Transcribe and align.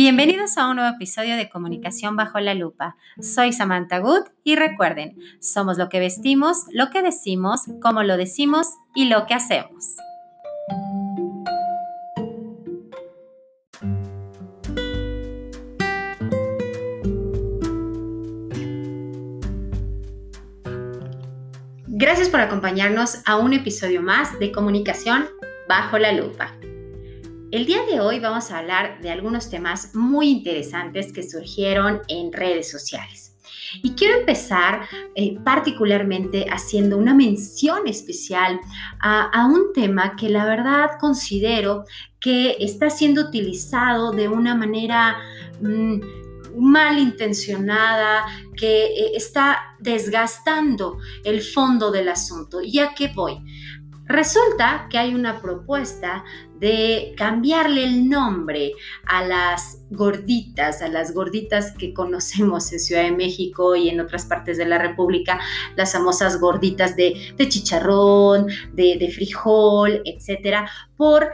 Bienvenidos 0.00 0.56
a 0.58 0.68
un 0.68 0.76
nuevo 0.76 0.94
episodio 0.94 1.36
de 1.36 1.48
Comunicación 1.48 2.14
bajo 2.14 2.38
la 2.38 2.54
lupa. 2.54 2.94
Soy 3.20 3.52
Samantha 3.52 3.98
Good 3.98 4.28
y 4.44 4.54
recuerden, 4.54 5.18
somos 5.40 5.76
lo 5.76 5.88
que 5.88 5.98
vestimos, 5.98 6.66
lo 6.70 6.90
que 6.90 7.02
decimos, 7.02 7.62
cómo 7.82 8.04
lo 8.04 8.16
decimos 8.16 8.68
y 8.94 9.06
lo 9.06 9.26
que 9.26 9.34
hacemos. 9.34 9.96
Gracias 21.88 22.28
por 22.28 22.38
acompañarnos 22.38 23.18
a 23.26 23.36
un 23.36 23.52
episodio 23.52 24.00
más 24.00 24.38
de 24.38 24.52
Comunicación 24.52 25.26
bajo 25.68 25.98
la 25.98 26.12
lupa. 26.12 26.57
El 27.50 27.64
día 27.64 27.82
de 27.90 28.00
hoy 28.00 28.18
vamos 28.20 28.50
a 28.50 28.58
hablar 28.58 29.00
de 29.00 29.10
algunos 29.10 29.48
temas 29.48 29.94
muy 29.94 30.28
interesantes 30.28 31.14
que 31.14 31.22
surgieron 31.22 32.02
en 32.06 32.30
redes 32.30 32.70
sociales. 32.70 33.38
Y 33.82 33.92
quiero 33.92 34.18
empezar 34.18 34.86
eh, 35.14 35.38
particularmente 35.42 36.44
haciendo 36.50 36.98
una 36.98 37.14
mención 37.14 37.88
especial 37.88 38.60
a, 39.00 39.46
un 39.46 39.72
tema 39.72 40.14
que 40.14 40.28
la 40.28 40.44
verdad 40.44 40.90
considero 41.00 41.84
que 42.20 42.56
está 42.60 42.90
siendo 42.90 43.22
utilizado 43.22 44.12
de 44.12 44.28
una 44.28 44.54
manera 44.54 45.16
mm, 45.62 46.00
malintencionada, 46.58 48.26
que 48.56 48.86
eh, 48.86 49.12
está 49.14 49.74
desgastando 49.78 50.98
el 51.24 51.40
fondo 51.40 51.90
del 51.90 52.10
asunto. 52.10 52.60
¿Y 52.60 52.80
a 52.80 52.94
qué 52.94 53.08
voy? 53.08 53.38
Resulta 54.08 54.86
que 54.90 54.96
hay 54.96 55.14
una 55.14 55.40
propuesta 55.42 56.24
de 56.58 57.14
cambiarle 57.16 57.84
el 57.84 58.08
nombre 58.08 58.72
a 59.04 59.22
las 59.22 59.82
gorditas, 59.90 60.80
a 60.80 60.88
las 60.88 61.12
gorditas 61.12 61.72
que 61.72 61.92
conocemos 61.92 62.72
en 62.72 62.80
Ciudad 62.80 63.02
de 63.02 63.12
México 63.12 63.76
y 63.76 63.90
en 63.90 64.00
otras 64.00 64.24
partes 64.24 64.56
de 64.56 64.64
la 64.64 64.78
República, 64.78 65.38
las 65.76 65.92
famosas 65.92 66.40
gorditas 66.40 66.96
de, 66.96 67.34
chicharrón, 67.36 68.46
de, 68.72 68.96
de 68.98 69.10
frijol, 69.10 70.00
etcétera, 70.04 70.68
por 70.96 71.32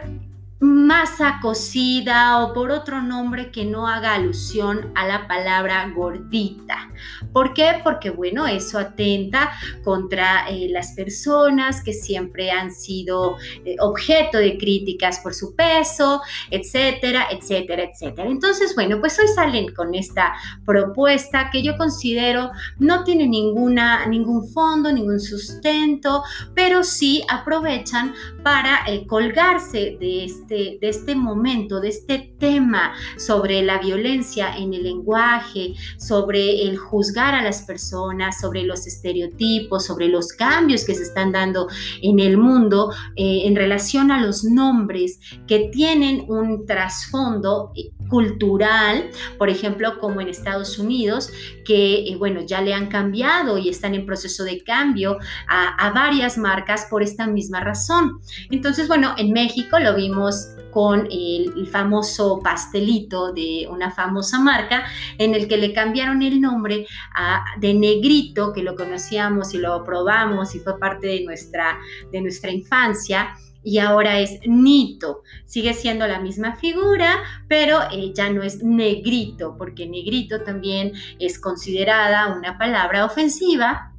masa 0.64 1.38
cocida 1.42 2.42
o 2.42 2.54
por 2.54 2.70
otro 2.70 3.02
nombre 3.02 3.50
que 3.50 3.64
no 3.64 3.86
haga 3.86 4.14
alusión 4.14 4.92
a 4.94 5.06
la 5.06 5.28
palabra 5.28 5.92
gordita. 5.94 6.90
¿Por 7.32 7.52
qué? 7.52 7.80
Porque 7.84 8.10
bueno, 8.10 8.46
eso 8.46 8.78
atenta 8.78 9.52
contra 9.82 10.48
eh, 10.48 10.68
las 10.70 10.92
personas 10.92 11.82
que 11.82 11.92
siempre 11.92 12.50
han 12.50 12.70
sido 12.70 13.36
eh, 13.64 13.76
objeto 13.80 14.38
de 14.38 14.56
críticas 14.56 15.20
por 15.20 15.34
su 15.34 15.54
peso, 15.54 16.22
etcétera, 16.50 17.26
etcétera, 17.30 17.84
etcétera. 17.84 18.28
Entonces, 18.28 18.74
bueno, 18.74 19.00
pues 19.00 19.18
hoy 19.18 19.28
salen 19.28 19.74
con 19.74 19.94
esta 19.94 20.34
propuesta 20.64 21.50
que 21.50 21.62
yo 21.62 21.76
considero 21.76 22.50
no 22.78 23.04
tiene 23.04 23.26
ninguna, 23.26 24.06
ningún 24.06 24.48
fondo, 24.48 24.90
ningún 24.90 25.20
sustento, 25.20 26.22
pero 26.54 26.84
sí 26.84 27.22
aprovechan 27.28 28.14
para 28.42 28.84
eh, 28.86 29.06
colgarse 29.06 29.96
de 30.00 30.24
este 30.24 30.53
de, 30.54 30.78
este 30.88 31.14
momento, 31.14 31.80
de 31.80 31.88
este 31.88 32.33
tema 32.44 32.92
sobre 33.16 33.62
la 33.62 33.78
violencia 33.78 34.54
en 34.54 34.74
el 34.74 34.82
lenguaje, 34.82 35.72
sobre 35.96 36.62
el 36.68 36.76
juzgar 36.76 37.34
a 37.34 37.42
las 37.42 37.62
personas, 37.62 38.38
sobre 38.38 38.64
los 38.64 38.86
estereotipos, 38.86 39.86
sobre 39.86 40.08
los 40.08 40.28
cambios 40.34 40.84
que 40.84 40.94
se 40.94 41.04
están 41.04 41.32
dando 41.32 41.68
en 42.02 42.20
el 42.20 42.36
mundo 42.36 42.92
eh, 43.16 43.46
en 43.46 43.56
relación 43.56 44.10
a 44.10 44.20
los 44.20 44.44
nombres 44.44 45.20
que 45.46 45.70
tienen 45.72 46.26
un 46.28 46.66
trasfondo 46.66 47.72
cultural, 48.10 49.10
por 49.38 49.48
ejemplo, 49.48 49.98
como 49.98 50.20
en 50.20 50.28
Estados 50.28 50.78
Unidos, 50.78 51.30
que, 51.64 52.06
eh, 52.06 52.16
bueno, 52.16 52.42
ya 52.42 52.60
le 52.60 52.74
han 52.74 52.88
cambiado 52.88 53.56
y 53.56 53.70
están 53.70 53.94
en 53.94 54.04
proceso 54.04 54.44
de 54.44 54.62
cambio 54.62 55.18
a, 55.48 55.90
varias 55.94 56.36
marcas 56.36 56.86
por 56.90 57.02
esta 57.02 57.26
misma 57.26 57.60
razón. 57.60 58.20
Entonces, 58.50 58.88
bueno, 58.88 59.14
en 59.16 59.32
México 59.32 59.78
lo 59.78 59.94
vimos 59.94 60.48
con 60.74 61.06
el, 61.10 61.68
famoso 61.70 62.33
pastelito 62.40 63.32
de 63.32 63.66
una 63.70 63.90
famosa 63.90 64.38
marca 64.38 64.84
en 65.18 65.34
el 65.34 65.48
que 65.48 65.56
le 65.56 65.72
cambiaron 65.72 66.22
el 66.22 66.40
nombre 66.40 66.86
a, 67.14 67.44
de 67.58 67.74
negrito, 67.74 68.52
que 68.52 68.62
lo 68.62 68.76
conocíamos 68.76 69.54
y 69.54 69.58
lo 69.58 69.84
probamos 69.84 70.54
y 70.54 70.60
fue 70.60 70.78
parte 70.78 71.06
de 71.06 71.24
nuestra, 71.24 71.78
de 72.10 72.20
nuestra 72.20 72.50
infancia 72.50 73.34
y 73.64 73.78
ahora 73.78 74.20
es 74.20 74.38
Nito. 74.46 75.22
Sigue 75.46 75.72
siendo 75.72 76.06
la 76.06 76.20
misma 76.20 76.54
figura, 76.56 77.22
pero 77.48 77.78
eh, 77.90 78.12
ya 78.14 78.30
no 78.30 78.42
es 78.42 78.62
negrito, 78.62 79.56
porque 79.58 79.86
negrito 79.86 80.42
también 80.42 80.92
es 81.18 81.38
considerada 81.38 82.36
una 82.36 82.58
palabra 82.58 83.06
ofensiva 83.06 83.93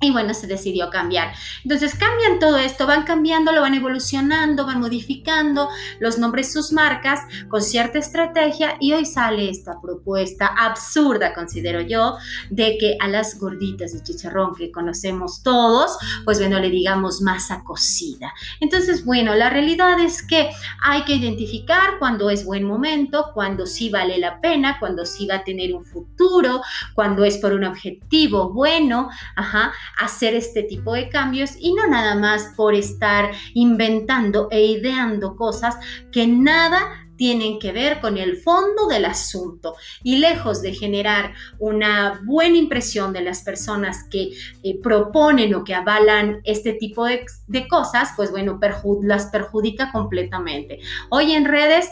y 0.00 0.10
bueno, 0.10 0.34
se 0.34 0.46
decidió 0.46 0.90
cambiar. 0.90 1.32
Entonces 1.64 1.94
cambian 1.94 2.38
todo 2.38 2.58
esto, 2.58 2.86
van 2.86 3.04
cambiando, 3.04 3.52
lo 3.52 3.62
van 3.62 3.74
evolucionando, 3.74 4.66
van 4.66 4.80
modificando 4.80 5.70
los 6.00 6.18
nombres, 6.18 6.52
sus 6.52 6.70
marcas 6.72 7.20
con 7.48 7.62
cierta 7.62 7.98
estrategia 7.98 8.76
y 8.78 8.92
hoy 8.92 9.06
sale 9.06 9.48
esta 9.48 9.80
propuesta 9.80 10.48
absurda, 10.48 11.32
considero 11.32 11.80
yo, 11.80 12.18
de 12.50 12.76
que 12.78 12.98
a 13.00 13.08
las 13.08 13.38
gorditas 13.38 13.94
de 13.94 14.02
chicharrón 14.02 14.54
que 14.54 14.70
conocemos 14.70 15.42
todos, 15.42 15.96
pues 16.24 16.38
bueno, 16.38 16.58
le 16.60 16.68
digamos 16.68 17.22
masa 17.22 17.64
cocida. 17.64 18.34
Entonces, 18.60 19.04
bueno, 19.04 19.34
la 19.34 19.48
realidad 19.48 19.98
es 19.98 20.22
que 20.22 20.50
hay 20.82 21.04
que 21.04 21.14
identificar 21.14 21.98
cuando 21.98 22.28
es 22.28 22.44
buen 22.44 22.64
momento, 22.64 23.30
cuando 23.32 23.64
sí 23.64 23.88
vale 23.88 24.18
la 24.18 24.42
pena, 24.42 24.78
cuando 24.78 25.06
sí 25.06 25.26
va 25.26 25.36
a 25.36 25.44
tener 25.44 25.74
un 25.74 25.86
futuro, 25.86 26.60
cuando 26.94 27.24
es 27.24 27.38
por 27.38 27.54
un 27.54 27.64
objetivo 27.64 28.50
bueno, 28.52 29.08
ajá 29.34 29.72
hacer 29.98 30.34
este 30.34 30.62
tipo 30.62 30.94
de 30.94 31.08
cambios 31.08 31.52
y 31.58 31.74
no 31.74 31.86
nada 31.86 32.14
más 32.14 32.52
por 32.56 32.74
estar 32.74 33.30
inventando 33.54 34.48
e 34.50 34.64
ideando 34.64 35.36
cosas 35.36 35.76
que 36.12 36.26
nada 36.26 37.05
tienen 37.16 37.58
que 37.58 37.72
ver 37.72 38.00
con 38.00 38.18
el 38.18 38.36
fondo 38.38 38.86
del 38.88 39.04
asunto 39.04 39.74
y 40.02 40.18
lejos 40.18 40.62
de 40.62 40.74
generar 40.74 41.34
una 41.58 42.20
buena 42.24 42.56
impresión 42.56 43.12
de 43.12 43.22
las 43.22 43.42
personas 43.42 44.04
que 44.10 44.30
eh, 44.62 44.78
proponen 44.82 45.54
o 45.54 45.64
que 45.64 45.74
avalan 45.74 46.40
este 46.44 46.74
tipo 46.74 47.04
de, 47.04 47.24
cosas, 47.68 48.10
pues 48.16 48.30
bueno, 48.30 48.60
las 49.02 49.26
perjudica 49.26 49.90
completamente. 49.92 50.78
Hoy 51.10 51.32
en 51.32 51.44
redes, 51.44 51.90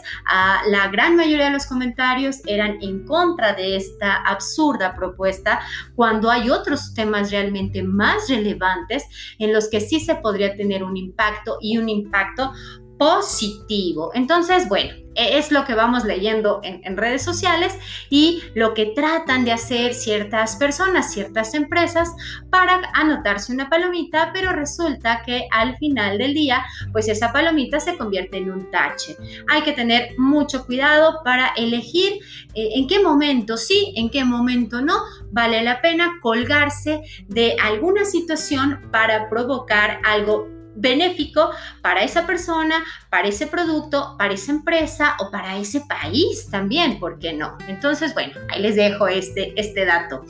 la 0.67 0.87
gran 0.89 1.15
mayoría 1.15 1.45
de 1.45 1.51
los 1.51 1.65
comentarios 1.65 2.41
eran 2.45 2.77
en 2.81 3.05
contra 3.05 3.53
de 3.53 3.75
esta 3.75 4.15
absurda 4.15 4.95
propuesta, 4.95 5.59
cuando 5.95 6.29
hay 6.29 6.49
otros 6.49 6.93
temas 6.93 7.31
realmente 7.31 7.83
más 7.83 8.29
relevantes 8.29 9.03
en 9.39 9.53
los 9.53 9.69
que 9.69 9.81
sí 9.81 9.99
se 9.99 10.15
podría 10.15 10.55
tener 10.55 10.83
un 10.83 10.97
impacto 10.97 11.57
y 11.61 11.77
un 11.77 11.89
impacto 11.89 12.51
positivo. 12.97 14.11
Entonces, 14.13 14.67
bueno, 14.69 14.93
es 15.15 15.51
lo 15.51 15.65
que 15.65 15.75
vamos 15.75 16.03
leyendo 16.03 16.59
en, 16.63 16.95
redes 16.95 17.23
sociales 17.23 17.77
y 18.09 18.41
lo 18.53 18.73
que 18.73 18.87
tratan 18.87 19.43
de 19.43 19.51
hacer 19.51 19.93
ciertas 19.93 20.55
personas, 20.55 21.11
ciertas 21.11 21.53
empresas 21.53 22.13
para 22.49 22.81
anotarse 22.93 23.51
una 23.51 23.69
palomita, 23.69 24.31
pero 24.33 24.51
resulta 24.51 25.23
que 25.25 25.47
al 25.51 25.77
final 25.77 26.17
del 26.17 26.33
día, 26.33 26.63
pues 26.91 27.07
esa 27.07 27.33
palomita 27.33 27.79
se 27.79 27.97
convierte 27.97 28.37
en 28.37 28.51
un 28.51 28.71
tache. 28.71 29.17
Hay 29.47 29.63
que 29.63 29.73
tener 29.73 30.17
mucho 30.17 30.65
cuidado 30.65 31.21
para 31.23 31.49
elegir 31.57 32.13
eh, 32.53 32.69
en 32.75 32.87
qué 32.87 33.01
momento 33.01 33.57
sí, 33.57 33.93
en 33.95 34.09
qué 34.09 34.23
momento 34.23 34.81
no, 34.81 34.99
vale 35.31 35.63
la 35.63 35.81
pena 35.81 36.19
colgarse 36.21 37.01
de 37.27 37.55
alguna 37.61 38.05
situación 38.05 38.89
para 38.91 39.29
provocar 39.29 39.99
algo 40.05 40.54
benéfico 40.75 41.49
para 41.81 42.03
esa 42.03 42.25
persona, 42.27 42.83
para 43.09 43.27
ese 43.27 43.47
producto, 43.47 44.15
para 44.17 44.33
esa 44.33 44.51
empresa 44.51 45.15
o 45.19 45.31
para 45.31 45.57
ese 45.57 45.81
país 45.81 46.49
también, 46.49 46.99
¿por 46.99 47.19
qué 47.19 47.33
no? 47.33 47.57
Entonces, 47.67 48.13
bueno, 48.13 48.33
ahí 48.49 48.61
les 48.61 48.75
dejo 48.75 49.07
este, 49.07 49.53
este 49.59 49.85
dato. 49.85 50.23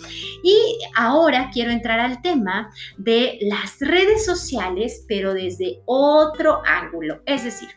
Y 0.44 0.56
ahora 0.96 1.50
quiero 1.52 1.72
entrar 1.72 2.00
al 2.00 2.22
tema 2.22 2.72
de 2.98 3.40
las 3.42 3.80
redes 3.80 4.26
sociales, 4.26 5.04
pero 5.08 5.34
desde 5.34 5.82
otro 5.86 6.62
ángulo. 6.66 7.22
Es 7.26 7.44
decir, 7.44 7.70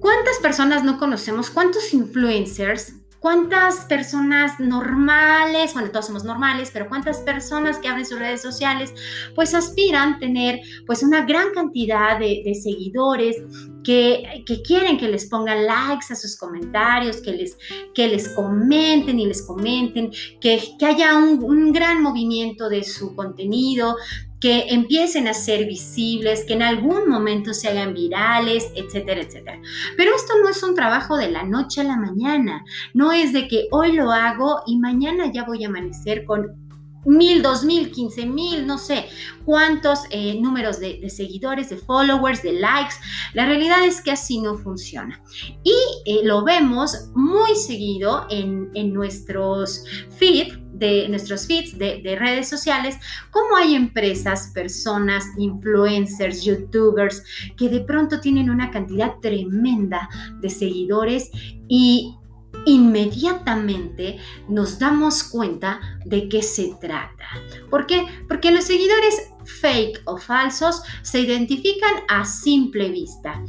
¿cuántas 0.00 0.38
personas 0.38 0.84
no 0.84 0.98
conocemos? 0.98 1.50
¿Cuántos 1.50 1.92
influencers 1.92 3.05
¿Cuántas 3.26 3.86
personas 3.86 4.60
normales, 4.60 5.74
bueno, 5.74 5.90
todos 5.90 6.06
somos 6.06 6.22
normales, 6.22 6.70
pero 6.72 6.88
cuántas 6.88 7.18
personas 7.18 7.78
que 7.78 7.88
abren 7.88 8.06
sus 8.06 8.20
redes 8.20 8.40
sociales, 8.40 8.94
pues 9.34 9.52
aspiran 9.52 10.20
tener 10.20 10.60
pues 10.86 11.02
una 11.02 11.26
gran 11.26 11.50
cantidad 11.52 12.20
de, 12.20 12.54
seguidores 12.54 13.42
que, 13.82 14.44
quieren 14.64 14.96
que 14.96 15.08
les 15.08 15.26
pongan 15.26 15.66
likes 15.66 16.06
a 16.10 16.14
sus 16.14 16.38
comentarios, 16.38 17.16
que 17.16 17.32
les, 17.32 17.58
que 17.96 18.06
les 18.06 18.28
comenten 18.28 19.18
y 19.18 19.26
les 19.26 19.44
comenten, 19.44 20.12
que, 20.40 20.60
que 20.78 20.86
haya 20.86 21.16
un, 21.16 21.42
un 21.42 21.72
gran 21.72 22.00
movimiento 22.00 22.68
de 22.68 22.84
su 22.84 23.16
contenido, 23.16 23.96
que 24.40 24.66
empiecen 24.68 25.28
a 25.28 25.34
ser 25.34 25.66
visibles, 25.66 26.44
que 26.44 26.54
en 26.54 26.62
algún 26.62 27.08
momento 27.08 27.54
se 27.54 27.68
hagan 27.68 27.94
virales, 27.94 28.70
etcétera, 28.74 29.22
etcétera. 29.22 29.60
Pero 29.96 30.14
esto 30.14 30.34
no 30.42 30.48
es 30.48 30.62
un 30.62 30.74
trabajo 30.74 31.16
de 31.16 31.30
la 31.30 31.42
noche 31.42 31.80
a 31.80 31.84
la 31.84 31.96
mañana, 31.96 32.64
no 32.94 33.12
es 33.12 33.32
de 33.32 33.48
que 33.48 33.68
hoy 33.70 33.92
lo 33.92 34.12
hago 34.12 34.62
y 34.66 34.78
mañana 34.78 35.32
ya 35.32 35.44
voy 35.44 35.64
a 35.64 35.68
amanecer 35.68 36.24
con 36.24 36.66
mil, 37.06 37.40
dos 37.40 37.64
mil, 37.64 37.90
quince 37.90 38.26
mil, 38.26 38.66
no 38.66 38.78
sé 38.78 39.06
cuántos 39.44 40.00
eh, 40.10 40.38
números 40.40 40.80
de, 40.80 41.08
seguidores, 41.08 41.70
de 41.70 41.76
followers, 41.76 42.42
de 42.42 42.54
likes. 42.54 42.94
La 43.32 43.46
realidad 43.46 43.84
es 43.84 44.02
que 44.02 44.10
así 44.10 44.40
no 44.40 44.56
funciona. 44.58 45.22
Y 45.62 45.74
eh, 46.04 46.20
lo 46.24 46.44
vemos 46.44 47.08
muy 47.14 47.54
seguido 47.54 48.26
en, 48.28 48.66
nuestros 48.92 49.84
feed, 50.18 50.54
de 50.78 51.08
nuestros 51.08 51.46
feeds 51.46 51.78
de, 51.78 52.00
de, 52.02 52.16
redes 52.16 52.48
sociales, 52.48 52.96
cómo 53.30 53.56
hay 53.56 53.74
empresas, 53.74 54.50
personas, 54.54 55.24
influencers, 55.38 56.44
youtubers, 56.44 57.22
que 57.56 57.68
de 57.68 57.80
pronto 57.80 58.20
tienen 58.20 58.50
una 58.50 58.70
cantidad 58.70 59.14
tremenda 59.20 60.08
de 60.40 60.50
seguidores 60.50 61.30
y 61.68 62.16
inmediatamente 62.64 64.18
nos 64.48 64.78
damos 64.78 65.24
cuenta 65.24 65.80
de 66.04 66.28
qué 66.28 66.42
se 66.42 66.74
trata. 66.80 67.24
¿Por 67.70 67.86
qué? 67.86 68.04
Porque 68.28 68.50
los 68.50 68.64
seguidores 68.64 69.30
fake 69.44 70.02
o 70.04 70.18
falsos 70.18 70.82
se 71.02 71.20
identifican 71.20 71.94
a 72.08 72.24
simple 72.24 72.90
vista 72.90 73.42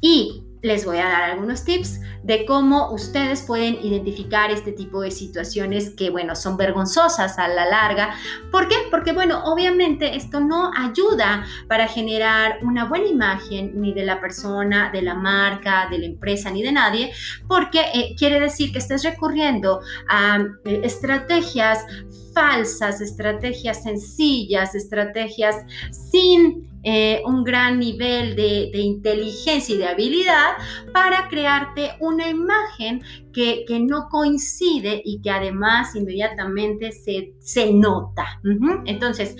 y 0.00 0.42
les 0.64 0.86
voy 0.86 0.96
a 0.96 1.04
dar 1.04 1.22
algunos 1.24 1.62
tips 1.62 2.00
de 2.22 2.46
cómo 2.46 2.90
ustedes 2.90 3.42
pueden 3.42 3.78
identificar 3.82 4.50
este 4.50 4.72
tipo 4.72 5.02
de 5.02 5.10
situaciones 5.10 5.90
que, 5.90 6.08
bueno, 6.08 6.34
son 6.34 6.56
vergonzosas 6.56 7.38
a 7.38 7.48
la 7.48 7.66
larga. 7.66 8.14
¿Por 8.50 8.66
qué? 8.66 8.76
Porque, 8.90 9.12
bueno, 9.12 9.44
obviamente 9.44 10.16
esto 10.16 10.40
no 10.40 10.70
ayuda 10.74 11.44
para 11.68 11.86
generar 11.86 12.60
una 12.62 12.86
buena 12.86 13.08
imagen 13.08 13.78
ni 13.78 13.92
de 13.92 14.06
la 14.06 14.22
persona, 14.22 14.90
de 14.90 15.02
la 15.02 15.14
marca, 15.14 15.86
de 15.90 15.98
la 15.98 16.06
empresa, 16.06 16.50
ni 16.50 16.62
de 16.62 16.72
nadie, 16.72 17.12
porque 17.46 17.82
eh, 17.92 18.14
quiere 18.16 18.40
decir 18.40 18.72
que 18.72 18.78
estés 18.78 19.04
recurriendo 19.04 19.80
a 20.08 20.38
eh, 20.64 20.80
estrategias 20.82 21.84
falsas, 22.32 23.02
estrategias 23.02 23.82
sencillas, 23.82 24.74
estrategias 24.74 25.56
sin 25.90 26.73
eh, 26.86 27.22
un 27.24 27.44
gran 27.44 27.78
nivel 27.78 28.36
de, 28.36 28.70
inteligencia 28.74 29.74
y 29.74 29.78
de 29.78 29.86
habilidad 29.86 30.52
para 30.92 31.28
crearte 31.28 31.92
una 31.98 32.28
imagen 32.28 33.02
que, 33.32 33.64
no 33.80 34.08
coincide 34.10 35.00
y 35.04 35.20
que 35.22 35.30
además 35.30 35.96
inmediatamente 35.96 36.92
se, 36.92 37.32
se 37.40 37.72
nota. 37.72 38.40
Entonces, 38.84 39.34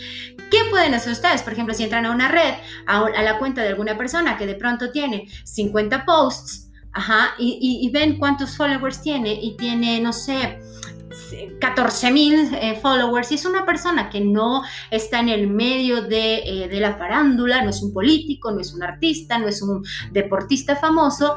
¿qué 0.50 0.58
pueden 0.70 0.94
hacer 0.94 1.12
ustedes? 1.12 1.42
Por 1.42 1.52
ejemplo, 1.52 1.74
si 1.74 1.84
entran 1.84 2.06
a 2.06 2.10
una 2.10 2.28
red, 2.28 2.54
a, 2.86 3.22
la 3.22 3.38
cuenta 3.38 3.62
de 3.62 3.68
alguna 3.68 3.96
persona 3.98 4.38
que 4.38 4.46
de 4.46 4.54
pronto 4.54 4.90
tiene 4.90 5.28
50 5.44 6.04
posts, 6.04 6.70
Ajá, 6.96 7.34
y, 7.38 7.90
ven 7.92 8.18
cuántos 8.18 8.56
followers 8.56 9.02
tiene 9.02 9.34
y 9.34 9.56
tiene, 9.56 10.00
no 10.00 10.12
sé, 10.12 10.60
14 11.60 12.10
mil 12.10 12.54
eh, 12.54 12.78
followers 12.80 13.32
y 13.32 13.36
es 13.36 13.44
una 13.44 13.64
persona 13.64 14.10
que 14.10 14.20
no 14.20 14.62
está 14.90 15.20
en 15.20 15.28
el 15.28 15.48
medio 15.48 16.02
de, 16.02 16.36
eh, 16.38 16.68
de, 16.68 16.80
la 16.80 16.96
farándula, 16.96 17.62
no 17.62 17.70
es 17.70 17.82
un 17.82 17.92
político, 17.92 18.50
no 18.50 18.60
es 18.60 18.72
un 18.74 18.82
artista, 18.82 19.38
no 19.38 19.48
es 19.48 19.62
un 19.62 19.84
deportista 20.12 20.76
famoso, 20.76 21.36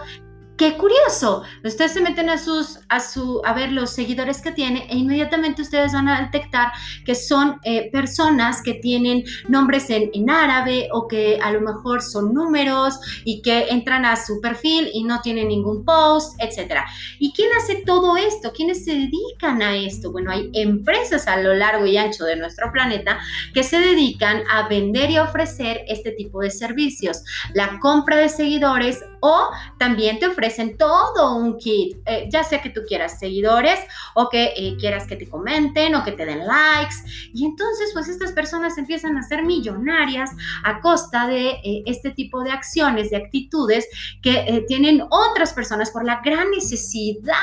Qué 0.57 0.75
curioso. 0.75 1.43
Ustedes 1.63 1.93
se 1.93 2.01
meten 2.01 2.31
a 2.31 2.39
sus, 2.39 2.79
a 2.89 2.99
su, 2.99 3.43
a 3.45 3.53
ver 3.53 3.71
los 3.71 3.91
seguidores 3.91 4.41
que 4.41 4.51
tiene 4.51 4.87
e 4.89 4.97
inmediatamente 4.97 5.61
ustedes 5.61 5.93
van 5.93 6.09
a 6.09 6.19
detectar 6.19 6.71
que 7.05 7.13
son 7.13 7.59
eh, 7.63 7.91
personas 7.91 8.63
que 8.63 8.73
tienen 8.73 9.23
nombres 9.47 9.91
en, 9.91 10.09
en, 10.13 10.31
árabe 10.31 10.89
o 10.93 11.07
que 11.07 11.39
a 11.43 11.51
lo 11.51 11.61
mejor 11.61 12.01
son 12.01 12.33
números 12.33 12.99
y 13.23 13.43
que 13.43 13.67
entran 13.69 14.03
a 14.03 14.15
su 14.15 14.41
perfil 14.41 14.89
y 14.91 15.03
no 15.03 15.21
tienen 15.21 15.49
ningún 15.49 15.85
post, 15.85 16.41
etc. 16.41 16.79
¿Y 17.19 17.33
quién 17.33 17.49
hace 17.55 17.83
todo 17.85 18.17
esto? 18.17 18.51
¿Quiénes 18.51 18.83
se 18.83 18.95
dedican 18.95 19.61
a 19.61 19.75
esto? 19.75 20.11
Bueno, 20.11 20.31
hay 20.31 20.49
empresas 20.53 21.27
a 21.27 21.37
lo 21.37 21.53
largo 21.53 21.85
y 21.85 21.97
ancho 21.97 22.25
de 22.25 22.35
nuestro 22.35 22.71
planeta 22.71 23.19
que 23.53 23.61
se 23.61 23.79
dedican 23.79 24.41
a 24.49 24.67
vender 24.67 25.11
y 25.11 25.19
ofrecer 25.19 25.81
este 25.87 26.13
tipo 26.13 26.41
de 26.41 26.49
servicios. 26.49 27.21
La 27.53 27.79
compra 27.79 28.17
de 28.17 28.29
seguidores 28.29 29.03
o 29.19 29.49
también 29.77 30.19
te 30.19 30.27
ofrecen 30.27 30.57
en 30.57 30.77
todo 30.77 31.35
un 31.35 31.57
kit, 31.57 31.97
eh, 32.05 32.27
ya 32.31 32.43
sea 32.43 32.61
que 32.61 32.69
tú 32.69 32.81
quieras 32.87 33.19
seguidores 33.19 33.79
o 34.15 34.29
que 34.29 34.53
eh, 34.55 34.75
quieras 34.79 35.05
que 35.05 35.15
te 35.15 35.29
comenten 35.29 35.93
o 35.95 36.03
que 36.03 36.11
te 36.11 36.25
den 36.25 36.45
likes. 36.45 36.95
Y 37.33 37.45
entonces, 37.45 37.91
pues 37.93 38.07
estas 38.07 38.31
personas 38.31 38.77
empiezan 38.77 39.17
a 39.17 39.23
ser 39.23 39.43
millonarias 39.43 40.31
a 40.63 40.81
costa 40.81 41.27
de 41.27 41.49
eh, 41.49 41.83
este 41.85 42.11
tipo 42.11 42.43
de 42.43 42.51
acciones, 42.51 43.09
de 43.09 43.17
actitudes 43.17 43.87
que 44.21 44.65
tienen 44.67 45.03
otras 45.09 45.53
personas 45.53 45.91
por 45.91 46.05
la 46.05 46.21
gran 46.23 46.49
necesidad 46.51 47.33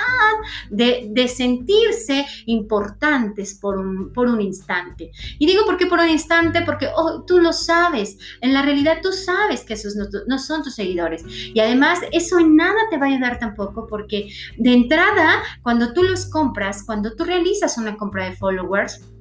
de, 0.70 1.28
sentirse 1.28 2.26
importantes 2.46 3.54
por 3.54 3.78
un, 3.78 4.40
instante. 4.40 5.10
Y 5.38 5.46
digo 5.46 5.64
por 5.64 5.76
qué 5.76 5.86
por 5.86 5.98
un 5.98 6.08
instante, 6.08 6.62
porque 6.62 6.88
oh, 6.94 7.22
tú 7.22 7.38
lo 7.38 7.52
sabes, 7.52 8.18
en 8.40 8.52
la 8.52 8.62
realidad 8.62 8.98
tú 9.02 9.12
sabes 9.12 9.64
que 9.64 9.74
esos 9.74 9.94
no, 9.96 10.38
son 10.38 10.62
tus 10.62 10.74
seguidores. 10.74 11.24
Además, 11.64 12.00
eso 12.12 12.38
en 12.38 12.56
nada 12.56 12.78
te 12.90 12.98
va 12.98 13.06
a 13.06 13.08
ayudar 13.08 13.38
tampoco 13.38 13.86
porque 13.86 14.28
de 14.56 14.72
entrada, 14.72 15.42
cuando 15.62 15.92
tú 15.92 16.02
los 16.02 16.26
compras, 16.26 16.84
cuando 16.84 17.14
tú 17.14 17.24
realizas 17.24 17.78
una 17.78 17.96
compra 17.96 18.24
de 18.26 18.36
followers, 18.36 19.13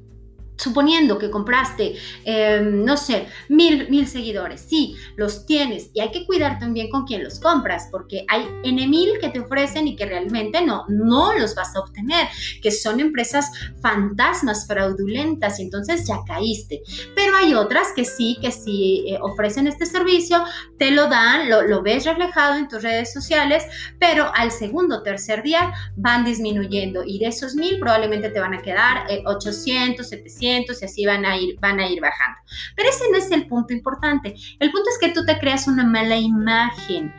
Suponiendo 0.63 1.18
que 1.18 1.30
compraste, 1.30 1.95
em, 2.24 2.86
no 2.86 2.95
sé, 2.95 3.27
mil, 3.50 3.89
mil 3.89 4.07
seguidores, 4.07 4.62
sí, 4.62 4.95
los 5.18 5.45
tienes 5.45 5.89
y 5.94 6.00
hay 6.00 6.10
que 6.10 6.25
cuidar 6.25 6.57
también 6.57 6.89
con 6.89 7.04
quién 7.04 7.21
los 7.21 7.42
compras, 7.42 7.89
porque 7.92 8.25
hay 8.30 8.48
N 8.63 8.88
mil 8.88 9.19
que 9.19 9.27
te 9.27 9.42
ofrecen 9.42 9.89
y 9.89 9.98
que 9.98 10.06
realmente 10.06 10.65
no, 10.65 10.86
no 10.88 11.33
los 11.38 11.54
vas 11.54 11.75
a 11.75 11.81
obtener, 11.81 12.30
que 12.62 12.71
son 12.71 13.01
empresas 13.01 13.51
fantasmas, 13.81 14.65
fraudulentas, 14.68 15.60
y 15.60 15.63
entonces 15.63 16.07
ya 16.07 16.19
caíste. 16.25 16.81
Pero 17.13 17.36
hay 17.36 17.54
otras 17.56 17.89
que 17.94 18.06
sí, 18.06 18.38
que 18.42 18.51
sí 18.51 19.04
eh, 19.07 19.18
ofrecen 19.21 19.68
este 19.68 19.86
servicio, 19.86 20.45
te 20.77 20.92
lo 20.92 21.09
dan, 21.09 21.50
lo, 21.50 21.63
lo 21.63 21.81
ves 21.81 22.06
reflejado 22.06 22.56
en 22.56 22.69
tus 22.69 22.83
redes 22.83 23.12
sociales, 23.12 23.66
pero 24.00 24.31
al 24.33 24.51
segundo 24.51 25.00
o 25.00 25.04
tercer 25.04 25.44
día 25.44 25.74
van 25.98 26.24
disminuyendo 26.24 27.04
y 27.06 27.19
de 27.19 27.27
esos 27.27 27.56
mil 27.56 27.80
probablemente 27.80 28.30
te 28.30 28.39
van 28.39 28.54
a 28.54 28.62
quedar 28.62 29.09
eh, 29.09 29.24
800, 29.25 30.07
700 30.07 30.53
500 30.54 30.82
y 30.82 30.86
así 30.86 31.06
van 31.06 31.26
a 31.26 31.38
ir, 31.38 31.60
van 31.60 31.80
a 31.80 31.88
ir 31.88 32.02
bajando. 32.02 32.40
Pero 32.76 32.90
ese 32.90 33.10
no 33.12 33.18
es 33.18 33.32
el 33.32 33.48
punto 33.48 33.74
importante. 33.74 34.36
El 34.60 34.72
punto 34.72 34.90
es 34.90 34.98
que 35.00 35.14
tú 35.14 35.26
te 35.26 35.38
creas 35.40 35.68
una 35.68 35.86
mala 35.86 36.18
imagen. 36.18 37.14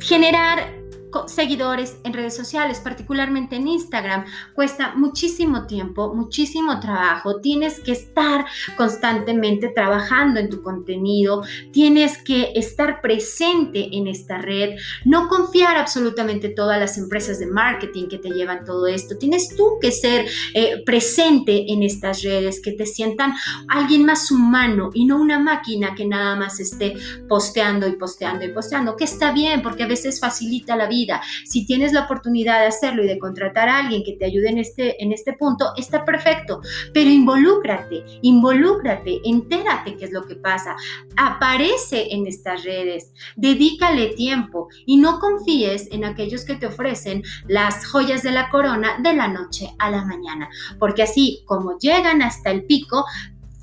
Generar 0.00 0.85
seguidores 1.26 1.98
en 2.04 2.12
redes 2.12 2.36
sociales, 2.36 2.80
particularmente 2.80 3.56
en 3.56 3.68
Instagram, 3.68 4.24
cuesta 4.54 4.94
muchísimo 4.96 5.66
tiempo, 5.66 6.14
muchísimo 6.14 6.80
trabajo. 6.80 7.40
Tienes 7.40 7.80
que 7.80 7.92
estar 7.92 8.44
constantemente 8.76 9.68
trabajando 9.68 10.40
en 10.40 10.50
tu 10.50 10.62
contenido, 10.62 11.42
tienes 11.72 12.18
que 12.18 12.52
estar 12.54 13.00
presente 13.00 13.88
en 13.92 14.06
esta 14.06 14.38
red, 14.38 14.76
no 15.04 15.28
confiar 15.28 15.76
absolutamente 15.76 16.48
todas 16.48 16.78
las 16.78 16.98
empresas 16.98 17.38
de 17.38 17.46
marketing 17.46 18.08
que 18.08 18.18
te 18.18 18.30
llevan 18.30 18.64
todo 18.64 18.86
esto. 18.86 19.16
Tienes 19.16 19.54
tú 19.56 19.78
que 19.80 19.92
ser 19.92 20.26
eh, 20.54 20.82
presente 20.84 21.72
en 21.72 21.82
estas 21.82 22.22
redes, 22.22 22.60
que 22.60 22.72
te 22.72 22.86
sientan 22.86 23.34
alguien 23.68 24.04
más 24.04 24.30
humano 24.30 24.90
y 24.92 25.04
no 25.04 25.20
una 25.20 25.38
máquina 25.38 25.94
que 25.94 26.06
nada 26.06 26.36
más 26.36 26.60
esté 26.60 26.94
posteando 27.28 27.86
y 27.88 27.92
posteando 27.92 28.44
y 28.44 28.48
posteando, 28.48 28.96
que 28.96 29.04
está 29.04 29.32
bien 29.32 29.62
porque 29.62 29.84
a 29.84 29.88
veces 29.88 30.20
facilita 30.20 30.76
la 30.76 30.86
vida 30.86 30.95
si 31.44 31.66
tienes 31.66 31.92
la 31.92 32.04
oportunidad 32.04 32.60
de 32.60 32.66
hacerlo 32.66 33.04
y 33.04 33.06
de 33.06 33.18
contratar 33.18 33.68
a 33.68 33.78
alguien 33.78 34.02
que 34.04 34.14
te 34.14 34.24
ayude 34.24 34.48
en 34.48 34.58
este, 34.58 35.02
en 35.02 35.12
este 35.12 35.32
punto, 35.34 35.72
está 35.76 36.04
perfecto, 36.04 36.60
pero 36.92 37.10
involúcrate, 37.10 38.04
involúcrate, 38.22 39.20
entérate 39.24 39.96
qué 39.96 40.06
es 40.06 40.12
lo 40.12 40.26
que 40.26 40.36
pasa, 40.36 40.76
aparece 41.16 42.14
en 42.14 42.26
estas 42.26 42.64
redes, 42.64 43.12
dedícale 43.36 44.14
tiempo 44.14 44.68
y 44.86 44.96
no 44.96 45.18
confíes 45.18 45.88
en 45.92 46.04
aquellos 46.04 46.44
que 46.44 46.56
te 46.56 46.66
ofrecen 46.66 47.22
las 47.46 47.86
joyas 47.86 48.22
de 48.22 48.32
la 48.32 48.48
corona 48.48 48.98
de 49.02 49.14
la 49.14 49.28
noche 49.28 49.68
a 49.78 49.90
la 49.90 50.04
mañana, 50.04 50.48
porque 50.78 51.02
así 51.02 51.42
como 51.46 51.78
llegan 51.78 52.22
hasta 52.22 52.50
el 52.50 52.64
pico, 52.64 53.04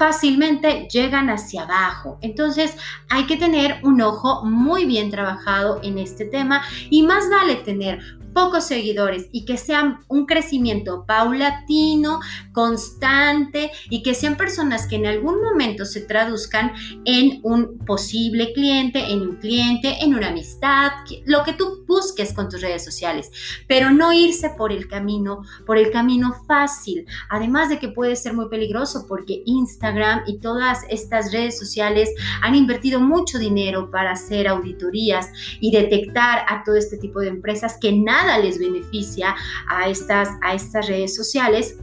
fácilmente 0.03 0.89
llegan 0.91 1.29
hacia 1.29 1.63
abajo. 1.63 2.17
Entonces 2.19 2.75
hay 3.07 3.25
que 3.25 3.38
tener 3.38 3.79
un 3.83 4.01
ojo 4.01 4.43
muy 4.43 4.83
bien 4.83 5.10
trabajado 5.10 5.79
en 5.81 5.98
este 5.98 6.25
tema 6.25 6.62
y 6.89 7.03
más 7.03 7.29
vale 7.29 7.55
tener 7.55 8.01
pocos 8.34 8.66
seguidores 8.66 9.30
y 9.32 9.46
que 9.46 9.58
sean 9.58 10.00
un 10.08 10.25
crecimiento 10.25 11.06
paulatino, 11.06 12.20
constante 12.52 13.72
y 13.90 14.04
que 14.04 14.13
sean 14.13 14.38
personas 14.38 14.88
que 14.88 14.96
en 14.96 15.06
algún 15.06 15.42
momento 15.42 15.86
se 15.86 16.02
traduzcan 16.02 16.74
en 17.06 17.40
un 17.44 17.78
posible 17.80 18.54
cliente, 18.54 19.12
en 19.12 19.22
un 19.22 19.36
cliente, 19.38 20.04
en 20.04 20.16
una 20.16 20.30
amistad, 20.30 20.92
lo 21.25 21.44
que 21.44 21.54
tú 21.54 21.84
busques 21.88 22.34
con 22.34 22.50
tus 22.50 22.62
redes 22.62 22.84
sociales, 22.84 23.32
pero 23.68 23.92
no 23.92 24.13
irse 24.13 24.50
por 24.58 24.72
el 24.72 24.88
camino, 24.88 25.44
por 25.66 25.78
el 25.78 25.92
camino 25.92 26.36
fácil, 26.48 27.06
además 27.30 27.70
de 27.70 27.80
que 27.80 27.90
puede 27.90 28.16
ser 28.16 28.34
muy 28.34 28.50
peligroso 28.50 29.06
porque 29.08 29.44
Instagram 29.46 30.24
y 30.28 30.40
todas 30.40 30.80
estas 30.90 31.32
redes 31.32 31.58
sociales 31.58 32.10
han 32.42 32.56
invertido 32.56 33.00
mucho 33.00 33.38
dinero 33.38 33.92
para 33.92 34.12
hacer 34.12 34.48
auditorías 34.48 35.30
y 35.60 35.72
detectar 35.72 36.46
a 36.48 36.63
todo 36.63 36.75
este 36.75 36.98
tipo 36.98 37.20
de 37.20 37.28
empresas 37.28 37.78
que 37.80 37.92
nada 37.92 38.23
les 38.39 38.60
beneficia 38.60 39.36
a 39.70 39.89
estas, 39.89 40.30
a 40.42 40.53
estas 40.53 40.88
redes 40.88 41.15
sociales. 41.15 41.77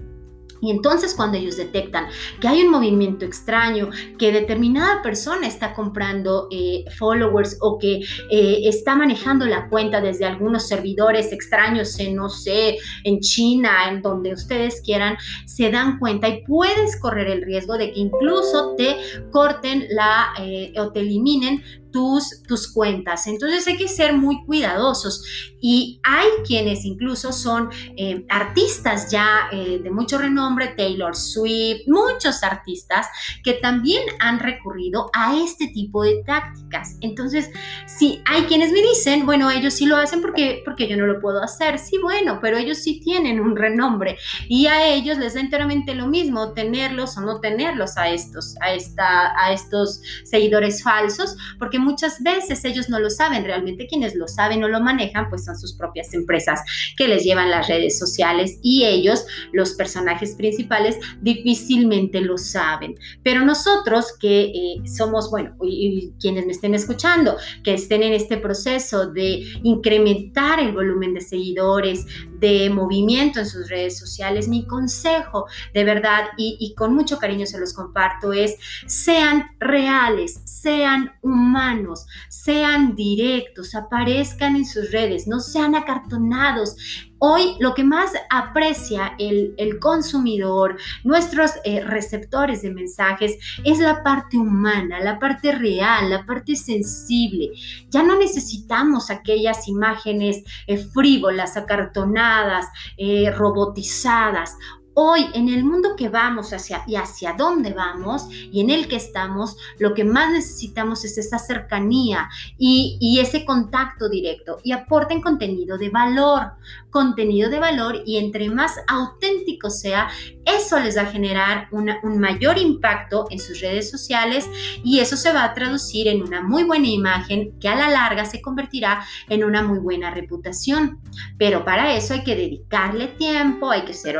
Y 0.62 0.70
entonces 0.70 1.14
cuando 1.14 1.38
ellos 1.38 1.56
detectan 1.56 2.06
que 2.38 2.48
hay 2.48 2.62
un 2.62 2.70
movimiento 2.70 3.24
extraño, 3.24 3.88
que 4.18 4.30
determinada 4.30 5.00
persona 5.02 5.46
está 5.46 5.72
comprando 5.72 6.48
eh, 6.50 6.84
followers 6.98 7.56
o 7.62 7.78
que 7.78 8.00
eh, 8.30 8.60
está 8.64 8.94
manejando 8.94 9.46
la 9.46 9.68
cuenta 9.68 10.00
desde 10.00 10.26
algunos 10.26 10.68
servidores 10.68 11.32
extraños 11.32 11.98
en, 11.98 12.16
no 12.16 12.28
sé, 12.28 12.76
en 13.04 13.20
China, 13.20 13.88
en 13.88 14.02
donde 14.02 14.34
ustedes 14.34 14.82
quieran, 14.84 15.16
se 15.46 15.70
dan 15.70 15.98
cuenta 15.98 16.28
y 16.28 16.44
puedes 16.44 17.00
correr 17.00 17.28
el 17.28 17.42
riesgo 17.42 17.78
de 17.78 17.92
que 17.92 18.00
incluso 18.00 18.74
te 18.76 18.96
corten 19.32 19.86
la 19.90 20.34
eh, 20.40 20.74
o 20.78 20.92
te 20.92 21.00
eliminen 21.00 21.62
tus, 21.90 22.42
tus 22.46 22.72
cuentas. 22.72 23.26
Entonces 23.26 23.66
hay 23.66 23.76
que 23.76 23.88
ser 23.88 24.14
muy 24.14 24.44
cuidadosos. 24.44 25.24
Y 25.60 26.00
hay 26.02 26.26
quienes 26.46 26.84
incluso 26.84 27.32
son 27.32 27.70
eh, 27.96 28.24
artistas 28.28 29.10
ya 29.10 29.48
eh, 29.52 29.80
de 29.82 29.90
mucho 29.90 30.18
renombre, 30.18 30.68
Taylor 30.68 31.14
Swift, 31.14 31.82
muchos 31.86 32.42
artistas 32.42 33.06
que 33.44 33.54
también 33.54 34.02
han 34.20 34.38
recurrido 34.38 35.10
a 35.12 35.36
este 35.36 35.68
tipo 35.68 36.02
de 36.02 36.22
tácticas. 36.24 36.96
Entonces, 37.00 37.50
si 37.86 38.22
hay 38.26 38.44
quienes 38.44 38.72
me 38.72 38.80
dicen, 38.80 39.26
bueno, 39.26 39.50
ellos 39.50 39.74
sí 39.74 39.86
lo 39.86 39.96
hacen 39.96 40.22
porque, 40.22 40.62
porque 40.64 40.88
yo 40.88 40.96
no 40.96 41.06
lo 41.06 41.20
puedo 41.20 41.42
hacer. 41.42 41.78
Sí, 41.78 41.98
bueno, 42.02 42.38
pero 42.40 42.56
ellos 42.56 42.78
sí 42.78 43.00
tienen 43.00 43.40
un 43.40 43.56
renombre 43.56 44.16
y 44.48 44.66
a 44.66 44.86
ellos 44.88 45.18
les 45.18 45.34
da 45.34 45.40
enteramente 45.40 45.94
lo 45.94 46.06
mismo 46.06 46.52
tenerlos 46.52 47.16
o 47.16 47.20
no 47.20 47.40
tenerlos 47.40 47.96
a 47.96 48.08
estos, 48.08 48.56
a, 48.60 48.72
esta, 48.72 49.32
a 49.38 49.52
estos 49.52 50.02
seguidores 50.24 50.82
falsos, 50.82 51.36
porque 51.58 51.78
muchas 51.80 52.22
veces 52.22 52.64
ellos 52.64 52.88
no 52.88 52.98
lo 53.00 53.10
saben, 53.10 53.44
realmente 53.44 53.86
quienes 53.86 54.14
lo 54.14 54.28
saben 54.28 54.62
o 54.64 54.68
lo 54.68 54.80
manejan 54.80 55.28
pues 55.28 55.44
son 55.44 55.58
sus 55.58 55.74
propias 55.74 56.14
empresas 56.14 56.60
que 56.96 57.08
les 57.08 57.24
llevan 57.24 57.50
las 57.50 57.68
redes 57.68 57.98
sociales 57.98 58.58
y 58.62 58.84
ellos, 58.84 59.26
los 59.52 59.74
personajes 59.74 60.34
principales, 60.34 60.98
difícilmente 61.20 62.20
lo 62.20 62.38
saben. 62.38 62.96
Pero 63.22 63.44
nosotros 63.44 64.06
que 64.18 64.42
eh, 64.42 64.82
somos, 64.86 65.30
bueno, 65.30 65.56
y, 65.62 66.12
quienes 66.20 66.46
me 66.46 66.52
estén 66.52 66.74
escuchando, 66.74 67.36
que 67.64 67.74
estén 67.74 68.02
en 68.02 68.12
este 68.12 68.36
proceso 68.36 69.06
de 69.06 69.42
incrementar 69.62 70.60
el 70.60 70.72
volumen 70.72 71.14
de 71.14 71.20
seguidores, 71.20 72.06
de 72.40 72.70
movimiento 72.70 73.38
en 73.38 73.46
sus 73.46 73.68
redes 73.68 73.98
sociales, 73.98 74.48
mi 74.48 74.66
consejo 74.66 75.46
de 75.74 75.84
verdad 75.84 76.24
y, 76.36 76.56
y 76.58 76.74
con 76.74 76.94
mucho 76.94 77.18
cariño 77.18 77.46
se 77.46 77.60
los 77.60 77.72
comparto 77.72 78.32
es 78.32 78.56
sean 78.86 79.50
reales, 79.58 80.40
sean 80.44 81.12
humanos 81.22 82.06
sean 82.28 82.94
directos, 82.94 83.74
aparezcan 83.74 84.56
en 84.56 84.64
sus 84.64 84.90
redes, 84.90 85.26
no 85.26 85.40
sean 85.40 85.74
acartonados. 85.74 86.76
Hoy 87.22 87.56
lo 87.60 87.74
que 87.74 87.84
más 87.84 88.12
aprecia 88.30 89.14
el, 89.18 89.78
consumidor, 89.78 90.78
nuestros 91.04 91.52
eh, 91.64 91.82
receptores 91.84 92.62
de 92.62 92.72
mensajes, 92.72 93.36
es 93.62 93.78
la 93.78 94.02
parte 94.02 94.38
humana, 94.38 95.00
la 95.00 95.18
parte 95.18 95.52
real, 95.52 96.08
la 96.08 96.24
parte 96.24 96.56
sensible. 96.56 97.50
Ya 97.90 98.02
no 98.02 98.18
necesitamos 98.18 99.10
aquellas 99.10 99.68
imágenes 99.68 100.42
eh, 100.66 100.78
frívolas, 100.78 101.58
acartonadas, 101.58 102.66
eh, 102.96 103.30
robotizadas. 103.30 104.56
Hoy, 104.94 105.26
en 105.34 105.48
el 105.48 105.64
mundo 105.64 105.94
que 105.96 106.08
vamos 106.08 106.52
hacia 106.52 106.82
y 106.86 106.96
hacia 106.96 107.34
dónde 107.34 107.72
vamos 107.72 108.26
y 108.30 108.60
en 108.60 108.70
el 108.70 108.88
que 108.88 108.96
estamos, 108.96 109.56
lo 109.78 109.94
que 109.94 110.02
más 110.02 110.32
necesitamos 110.32 111.04
es 111.04 111.16
esa 111.16 111.38
cercanía 111.38 112.28
y, 112.58 113.18
ese 113.20 113.44
contacto 113.44 114.08
directo 114.08 114.58
y 114.64 114.72
aporten 114.72 115.20
contenido 115.20 115.76
de 115.78 115.90
valor, 115.90 116.52
contenido 116.90 117.50
de 117.50 117.60
valor 117.60 118.02
y 118.04 118.16
entre 118.16 118.48
más 118.48 118.80
auténtico 118.88 119.70
sea, 119.70 120.08
eso 120.44 120.80
les 120.80 120.96
va 120.96 121.02
a 121.02 121.06
generar 121.06 121.68
un 121.70 122.18
mayor 122.18 122.58
impacto 122.58 123.26
en 123.30 123.38
sus 123.38 123.60
redes 123.60 123.90
sociales 123.90 124.48
y 124.82 125.00
eso 125.00 125.16
se 125.16 125.32
va 125.32 125.44
a 125.44 125.54
traducir 125.54 126.08
en 126.08 126.22
una 126.22 126.42
muy 126.42 126.64
buena 126.64 126.88
imagen 126.88 127.58
que 127.60 127.68
a 127.68 127.76
la 127.76 127.90
larga 127.90 128.24
se 128.24 128.40
convertirá 128.40 129.04
en 129.28 129.44
una 129.44 129.62
muy 129.62 129.78
buena 129.78 130.10
reputación. 130.10 131.00
Pero 131.38 131.64
para 131.64 131.94
eso 131.94 132.14
hay 132.14 132.24
que 132.24 132.36
dedicarle 132.36 133.08
tiempo, 133.08 133.70
hay 133.70 133.82
que 133.82 133.94
ser 133.94 134.16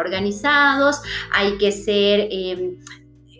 hay 1.32 1.58
que 1.58 1.72
ser... 1.72 2.28
Em, 2.30 2.78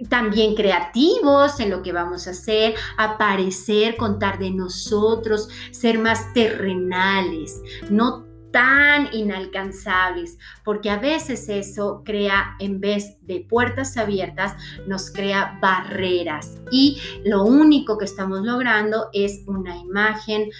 también 0.09 0.55
creativos 0.55 1.61
en 1.61 1.69
lo 1.69 1.83
que 1.83 1.93
vamos 1.93 2.27
a 2.27 2.31
hacer, 2.31 2.75
aparecer, 2.97 3.99
contar 3.99 4.39
de 4.39 4.51
nosotros, 4.51 5.51
ser 5.73 5.99
más 5.99 6.33
terrenales, 6.33 7.61
no 7.91 8.30
tan 8.51 9.09
inalcanzables, 9.13 10.39
porque 10.65 10.91
a 10.91 10.99
veces 10.99 11.49
eso 11.49 12.03
crea, 12.05 12.57
en 12.59 12.81
vez 12.81 13.19
de 13.27 13.41
puertas 13.41 13.97
abiertas, 13.97 14.55
nos 14.87 15.11
crea 15.11 15.59
barreras 15.61 16.59
y 16.71 17.01
lo 17.25 17.45
único 17.45 17.99
que 17.99 18.05
estamos 18.05 18.41
logrando 18.43 19.09
es 19.13 19.45
una 19.47 19.77
imagen 19.77 20.51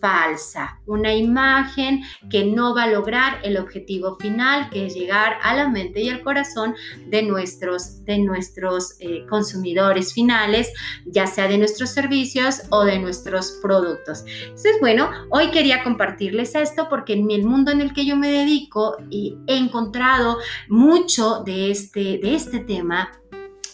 falsa, 0.00 0.80
una 0.86 1.14
imagen 1.14 2.02
que 2.30 2.44
no 2.44 2.74
va 2.74 2.84
a 2.84 2.88
lograr 2.88 3.40
el 3.42 3.56
objetivo 3.56 4.16
final, 4.16 4.70
que 4.70 4.86
es 4.86 4.94
llegar 4.94 5.38
a 5.42 5.54
la 5.54 5.68
mente 5.68 6.00
y 6.00 6.08
al 6.08 6.22
corazón 6.22 6.74
de 7.06 7.22
nuestros, 7.22 8.04
de 8.04 8.18
nuestros 8.18 8.96
eh, 9.00 9.26
consumidores 9.28 10.12
finales, 10.12 10.72
ya 11.06 11.26
sea 11.26 11.48
de 11.48 11.58
nuestros 11.58 11.90
servicios 11.90 12.62
o 12.70 12.84
de 12.84 12.98
nuestros 12.98 13.58
productos. 13.62 14.24
Entonces, 14.42 14.76
bueno, 14.80 15.10
hoy 15.30 15.50
quería 15.50 15.82
compartirles 15.84 16.54
esto 16.54 16.88
porque 16.88 17.14
en 17.14 17.26
el 17.38 17.46
mundo 17.46 17.70
en 17.70 17.80
el 17.80 17.92
que 17.92 18.04
yo 18.04 18.16
me 18.16 18.30
dedico 18.30 18.96
he 19.10 19.56
encontrado 19.56 20.38
mucho 20.68 21.42
de 21.44 21.70
este, 21.70 22.18
de 22.18 22.34
este 22.34 22.60
tema 22.60 23.12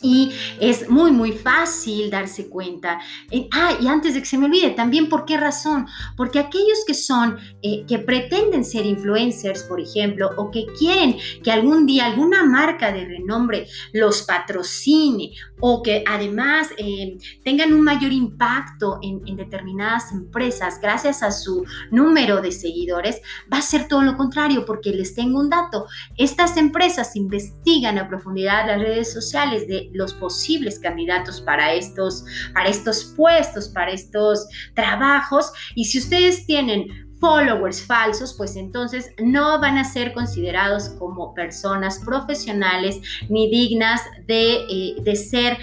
y 0.04 0.30
es 0.60 0.88
muy, 0.88 1.10
muy 1.10 1.32
fácil 1.32 2.10
darse 2.10 2.48
cuenta. 2.48 3.00
Eh, 3.30 3.48
ah, 3.52 3.72
y 3.80 3.88
antes 3.88 4.14
de 4.14 4.20
que 4.20 4.26
se 4.26 4.38
me 4.38 4.44
olvide, 4.46 4.70
también 4.70 5.08
por 5.08 5.24
qué 5.24 5.36
razón. 5.38 5.86
Porque 6.16 6.38
aquellos 6.38 6.84
que 6.86 6.94
son, 6.94 7.38
eh, 7.62 7.84
que 7.88 7.98
pretenden 7.98 8.64
ser 8.64 8.84
influencers, 8.84 9.62
por 9.62 9.80
ejemplo, 9.80 10.30
o 10.36 10.50
que 10.50 10.66
quieren 10.78 11.16
que 11.42 11.50
algún 11.50 11.86
día 11.86 12.06
alguna 12.06 12.44
marca 12.44 12.92
de 12.92 13.06
renombre 13.06 13.66
los 13.92 14.22
patrocine 14.22 15.32
o 15.60 15.82
que 15.82 16.04
además 16.06 16.68
eh, 16.76 17.16
tengan 17.42 17.72
un 17.72 17.80
mayor 17.80 18.12
impacto 18.12 18.98
en 19.02 19.36
determinadas 19.36 20.12
empresas 20.12 20.78
gracias 20.80 21.22
a 21.22 21.30
su 21.30 21.64
número 21.90 22.42
de 22.42 22.52
seguidores, 22.52 23.22
va 23.52 23.58
a 23.58 23.62
ser 23.62 23.88
todo 23.88 24.02
lo 24.02 24.16
contrario, 24.16 24.66
porque 24.66 24.90
les 24.90 25.14
tengo 25.14 25.40
un 25.40 25.48
dato. 25.48 25.86
Estas 26.18 26.56
empresas 26.56 27.16
investigan 27.16 27.98
a 27.98 28.08
profundidad 28.08 28.66
las 28.66 28.80
redes 28.80 29.12
sociales 29.12 29.66
de 29.66 29.90
los 29.94 30.12
posibles 30.14 30.78
candidatos 30.78 31.40
para 31.40 31.72
estos, 31.72 32.24
para 32.52 32.68
estos 32.68 33.14
puestos, 33.16 33.68
para 33.68 33.92
estos 33.92 34.46
trabajos. 34.74 35.52
Y 35.74 35.86
si 35.86 35.98
ustedes 35.98 36.46
tienen 36.46 36.88
followers 37.20 37.80
falsos, 37.82 38.34
pues 38.36 38.56
entonces 38.56 39.10
no 39.22 39.58
van 39.60 39.78
a 39.78 39.84
ser 39.84 40.12
considerados 40.12 40.90
como 40.98 41.32
personas 41.32 42.00
profesionales 42.04 43.00
ni 43.30 43.50
dignas 43.50 44.02
de, 44.26 44.56
eh, 44.68 44.96
de 45.02 45.16
ser 45.16 45.56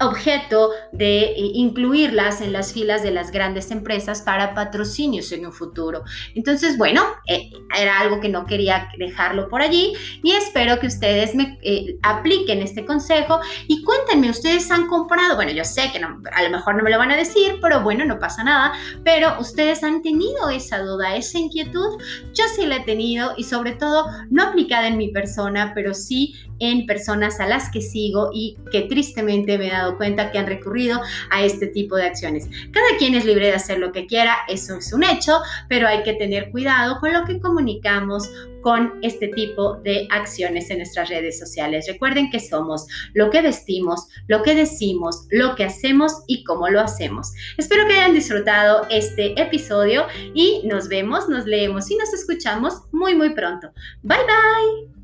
objeto 0.00 0.70
de 0.92 1.24
eh, 1.24 1.34
incluirlas 1.54 2.40
en 2.40 2.52
las 2.52 2.72
filas 2.72 3.02
de 3.02 3.10
las 3.10 3.30
grandes 3.30 3.70
empresas 3.70 4.22
para 4.22 4.54
patrocinios 4.54 5.32
en 5.32 5.46
un 5.46 5.52
futuro. 5.52 6.04
Entonces, 6.34 6.78
bueno, 6.78 7.02
eh, 7.26 7.50
era 7.78 8.00
algo 8.00 8.20
que 8.20 8.28
no 8.28 8.46
quería 8.46 8.88
dejarlo 8.98 9.48
por 9.48 9.62
allí 9.62 9.94
y 10.22 10.32
espero 10.32 10.78
que 10.78 10.86
ustedes 10.86 11.34
me 11.34 11.58
eh, 11.62 11.98
apliquen 12.02 12.62
este 12.62 12.84
consejo 12.84 13.40
y 13.66 13.82
cuéntenme, 13.82 14.30
ustedes 14.30 14.70
han 14.70 14.86
comprado, 14.86 15.36
bueno, 15.36 15.52
yo 15.52 15.64
sé 15.64 15.90
que 15.92 15.98
a 15.98 16.42
lo 16.42 16.50
mejor 16.50 16.76
no 16.76 16.82
me 16.82 16.90
lo 16.90 16.98
van 16.98 17.10
a 17.10 17.16
decir, 17.16 17.58
pero 17.60 17.82
bueno, 17.82 18.04
no 18.04 18.18
pasa 18.18 18.44
nada, 18.44 18.72
pero 19.04 19.38
ustedes 19.40 19.82
han 19.82 20.02
tenido 20.02 20.48
esa 20.50 20.80
duda, 20.80 21.16
esa 21.16 21.38
inquietud, 21.38 21.98
yo 22.34 22.44
sí 22.54 22.66
la 22.66 22.76
he 22.76 22.84
tenido 22.84 23.32
y 23.36 23.44
sobre 23.44 23.72
todo 23.72 24.06
no 24.30 24.44
aplicada 24.44 24.86
en 24.86 24.96
mi 24.96 25.08
persona, 25.08 25.72
pero 25.74 25.94
sí 25.94 26.34
en 26.60 26.86
personas 26.86 27.40
a 27.40 27.46
las 27.46 27.70
que 27.70 27.80
sigo 27.80 28.30
y 28.32 28.56
que 28.72 28.82
tristemente 28.82 29.58
me 29.58 29.68
he 29.68 29.70
dado 29.70 29.87
cuenta 29.96 30.30
que 30.30 30.38
han 30.38 30.46
recurrido 30.46 31.00
a 31.30 31.44
este 31.44 31.66
tipo 31.68 31.96
de 31.96 32.06
acciones. 32.06 32.48
Cada 32.72 32.98
quien 32.98 33.14
es 33.14 33.24
libre 33.24 33.46
de 33.46 33.54
hacer 33.54 33.78
lo 33.78 33.92
que 33.92 34.06
quiera, 34.06 34.36
eso 34.48 34.76
es 34.76 34.92
un 34.92 35.04
hecho, 35.04 35.40
pero 35.68 35.88
hay 35.88 36.02
que 36.02 36.14
tener 36.14 36.50
cuidado 36.50 36.98
con 37.00 37.12
lo 37.12 37.24
que 37.24 37.40
comunicamos 37.40 38.28
con 38.60 38.98
este 39.02 39.28
tipo 39.28 39.76
de 39.76 40.06
acciones 40.10 40.70
en 40.70 40.78
nuestras 40.78 41.08
redes 41.08 41.38
sociales. 41.38 41.86
Recuerden 41.88 42.30
que 42.30 42.40
somos 42.40 42.86
lo 43.14 43.30
que 43.30 43.40
vestimos, 43.40 44.08
lo 44.26 44.42
que 44.42 44.54
decimos, 44.54 45.26
lo 45.30 45.54
que 45.54 45.64
hacemos 45.64 46.12
y 46.26 46.44
cómo 46.44 46.68
lo 46.68 46.80
hacemos. 46.80 47.32
Espero 47.56 47.86
que 47.86 47.94
hayan 47.94 48.14
disfrutado 48.14 48.86
este 48.90 49.40
episodio 49.40 50.06
y 50.34 50.62
nos 50.64 50.88
vemos, 50.88 51.28
nos 51.28 51.46
leemos 51.46 51.90
y 51.90 51.96
nos 51.96 52.12
escuchamos 52.12 52.82
muy 52.92 53.14
muy 53.14 53.30
pronto. 53.30 53.70
Bye 54.02 54.18
bye. 54.18 54.97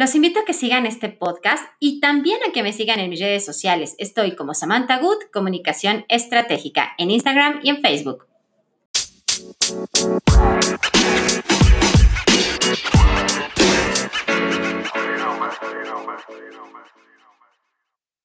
Los 0.00 0.14
invito 0.14 0.40
a 0.40 0.46
que 0.46 0.54
sigan 0.54 0.86
este 0.86 1.10
podcast 1.10 1.62
y 1.78 2.00
también 2.00 2.38
a 2.48 2.52
que 2.52 2.62
me 2.62 2.72
sigan 2.72 3.00
en 3.00 3.10
mis 3.10 3.20
redes 3.20 3.44
sociales. 3.44 3.96
Estoy 3.98 4.34
como 4.34 4.54
Samantha 4.54 4.96
Good, 4.96 5.24
Comunicación 5.30 6.06
Estratégica, 6.08 6.92
en 6.96 7.10
Instagram 7.10 7.60
y 7.62 7.68
en 7.68 7.82
Facebook. 7.82 8.26